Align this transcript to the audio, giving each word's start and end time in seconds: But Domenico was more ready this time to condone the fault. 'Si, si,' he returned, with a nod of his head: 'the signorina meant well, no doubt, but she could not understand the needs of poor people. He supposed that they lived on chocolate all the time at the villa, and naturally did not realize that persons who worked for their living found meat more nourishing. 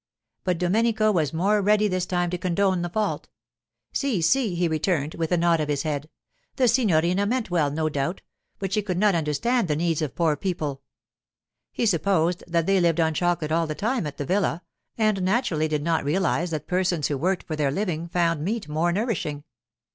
But 0.43 0.57
Domenico 0.57 1.11
was 1.11 1.31
more 1.31 1.61
ready 1.61 1.87
this 1.87 2.07
time 2.07 2.31
to 2.31 2.37
condone 2.39 2.81
the 2.81 2.89
fault. 2.89 3.27
'Si, 3.93 4.19
si,' 4.23 4.55
he 4.55 4.67
returned, 4.67 5.13
with 5.13 5.31
a 5.31 5.37
nod 5.37 5.59
of 5.59 5.69
his 5.69 5.83
head: 5.83 6.09
'the 6.55 6.69
signorina 6.69 7.27
meant 7.27 7.51
well, 7.51 7.69
no 7.69 7.87
doubt, 7.87 8.23
but 8.57 8.73
she 8.73 8.81
could 8.81 8.97
not 8.97 9.13
understand 9.13 9.67
the 9.67 9.75
needs 9.75 10.01
of 10.01 10.15
poor 10.15 10.35
people. 10.35 10.81
He 11.71 11.85
supposed 11.85 12.43
that 12.47 12.65
they 12.65 12.81
lived 12.81 12.99
on 12.99 13.13
chocolate 13.13 13.51
all 13.51 13.67
the 13.67 13.75
time 13.75 14.07
at 14.07 14.17
the 14.17 14.25
villa, 14.25 14.63
and 14.97 15.21
naturally 15.21 15.67
did 15.67 15.83
not 15.83 16.03
realize 16.03 16.49
that 16.49 16.65
persons 16.65 17.07
who 17.07 17.15
worked 17.15 17.43
for 17.45 17.55
their 17.55 17.69
living 17.69 18.07
found 18.07 18.43
meat 18.43 18.67
more 18.67 18.91
nourishing. 18.91 19.43